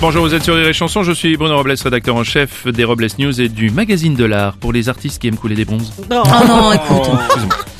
[0.00, 2.84] Bonjour, vous êtes sur Rire et Chanson, je suis Bruno Robles, rédacteur en chef des
[2.84, 5.92] Robles News et du magazine de l'art pour les artistes qui aiment couler des bronzes.
[6.10, 7.10] Oh non, écoute.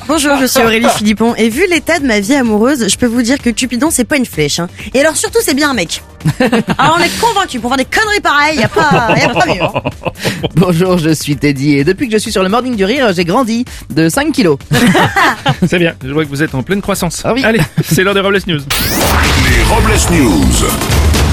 [0.07, 3.21] Bonjour, je suis Aurélie Philippon et vu l'état de ma vie amoureuse, je peux vous
[3.21, 4.59] dire que Cupidon c'est pas une flèche.
[4.59, 4.67] Hein.
[4.93, 6.01] Et alors surtout c'est bien un mec.
[6.77, 9.45] Alors on est convaincus pour faire des conneries pareilles, y a pas, y a pas
[9.45, 9.61] mieux.
[9.61, 9.71] hein.
[10.55, 13.25] Bonjour, je suis Teddy et depuis que je suis sur le Morning du Rire, j'ai
[13.25, 14.57] grandi de 5 kilos.
[15.67, 17.21] C'est bien, je vois que vous êtes en pleine croissance.
[17.23, 17.43] Ah oui.
[17.45, 18.59] Allez, c'est l'heure des Robles News.
[18.59, 20.67] Les Robles News.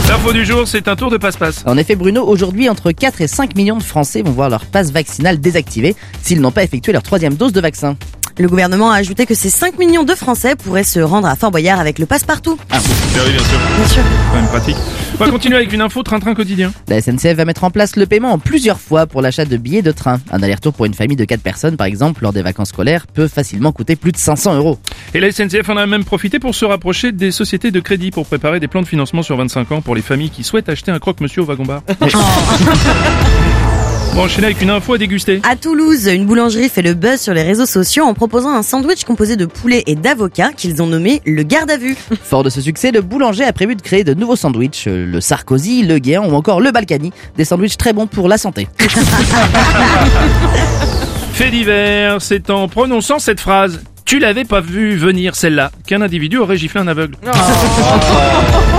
[0.06, 1.62] L'info du jour, c'est un tour de passe-passe.
[1.66, 4.92] En effet, Bruno, aujourd'hui, entre 4 et 5 millions de Français vont voir leur passe
[4.92, 7.96] vaccinale désactivée s'ils n'ont pas effectué leur troisième dose de vaccin.
[8.36, 11.52] Le gouvernement a ajouté que ces 5 millions de Français pourraient se rendre à Fort
[11.52, 12.58] Boyard avec le passe-partout.
[12.70, 14.02] Ah, oui, bien sûr, Bien sûr.
[14.30, 14.76] quand même pratique.
[15.14, 16.72] On va continuer avec une info train-train quotidien.
[16.88, 19.82] La SNCF va mettre en place le paiement en plusieurs fois pour l'achat de billets
[19.82, 20.20] de train.
[20.32, 23.28] Un aller-retour pour une famille de 4 personnes, par exemple, lors des vacances scolaires, peut
[23.28, 24.80] facilement coûter plus de 500 euros.
[25.14, 28.26] Et la SNCF en a même profité pour se rapprocher des sociétés de crédit pour
[28.26, 30.98] préparer des plans de financement sur 25 ans pour les familles qui souhaitent acheter un
[30.98, 31.82] croque-monsieur au wagon-bar.
[34.14, 35.40] Bon, enchaîner avec une info à déguster.
[35.42, 39.02] À Toulouse, une boulangerie fait le buzz sur les réseaux sociaux en proposant un sandwich
[39.02, 41.96] composé de poulet et d'avocat qu'ils ont nommé le garde à vue.
[42.22, 45.20] Fort de ce succès, le boulanger a prévu de créer de nouveaux sandwichs, euh, le
[45.20, 48.68] Sarkozy, le Guéant ou encore le Balkany, des sandwichs très bons pour la santé.
[51.32, 53.82] Fait divers, c'est en prononçant cette phrase.
[54.04, 57.16] Tu l'avais pas vu venir celle-là, qu'un individu aurait giflé un aveugle.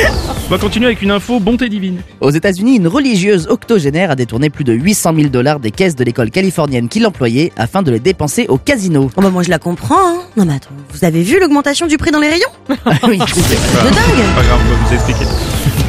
[0.00, 2.00] On va continuer avec une info bonté divine.
[2.20, 6.04] Aux États-Unis, une religieuse octogénaire a détourné plus de 800 000 dollars des caisses de
[6.04, 9.10] l'école californienne qui l'employait afin de les dépenser au casino.
[9.16, 9.96] Oh bah moi je la comprends.
[9.96, 10.20] Hein.
[10.36, 12.48] Non mais attends, vous avez vu l'augmentation du prix dans les rayons?
[13.08, 13.84] Oui, c'est.
[13.84, 15.24] De dingue Pas grave, on va vous expliquer.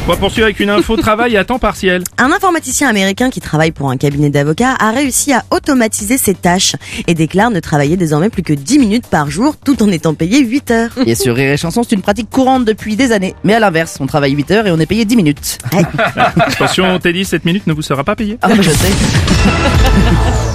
[0.06, 2.02] On va poursuivre avec une info travail à temps partiel.
[2.18, 6.74] Un informaticien américain qui travaille pour un cabinet d'avocats a réussi à automatiser ses tâches
[7.06, 10.40] et déclare ne travailler désormais plus que 10 minutes par jour tout en étant payé
[10.40, 10.90] 8 heures.
[11.06, 13.34] Et sur Rire et Chanson, c'est une pratique courante depuis des années.
[13.44, 15.58] Mais à l'inverse, on travaille 8 heures et on est payé 10 minutes.
[16.16, 18.38] Attention, Teddy, cette minute ne vous sera pas payée.
[18.42, 18.92] Ah, bah, je sais.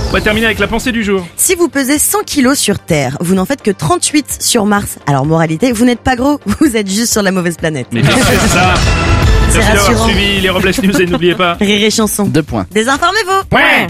[0.10, 1.26] On va terminer avec la pensée du jour.
[1.38, 4.98] Si vous pesez 100 kilos sur Terre, vous n'en faites que 38 sur Mars.
[5.08, 7.88] Alors moralité, vous n'êtes pas gros, vous êtes juste sur la mauvaise planète.
[7.92, 8.74] Mais bien sûr, c'est ça.
[9.56, 10.08] C'est Merci d'avoir rassurant.
[10.10, 11.54] suivi les Robles News et n'oubliez pas.
[11.60, 12.26] Rire et chanson.
[12.26, 12.66] Deux points.
[12.72, 13.88] Désinformez-vous Ouais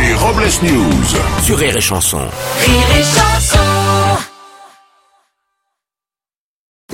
[0.00, 1.42] Les Robles News.
[1.44, 2.20] Sur Rire et Chanson.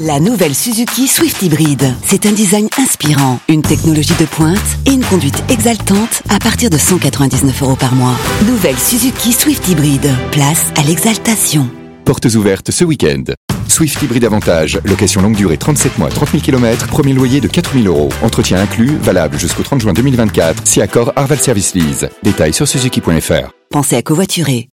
[0.00, 1.94] La nouvelle Suzuki Swift Hybrid.
[2.04, 6.76] C'est un design inspirant, une technologie de pointe et une conduite exaltante à partir de
[6.78, 8.16] 199 euros par mois.
[8.44, 10.10] Nouvelle Suzuki Swift Hybrid.
[10.32, 11.68] Place à l'exaltation.
[12.04, 13.22] Portes ouvertes ce week-end.
[13.70, 17.72] Swift Hybrid Avantage, location longue durée 37 mois, 30 000 km, premier loyer de 4
[17.74, 18.08] 000 euros.
[18.22, 20.66] Entretien inclus, valable jusqu'au 30 juin 2024.
[20.66, 22.08] Si accord Arval Service Lease.
[22.22, 23.50] Détails sur suzuki.fr.
[23.70, 24.68] Pensez à covoiturer.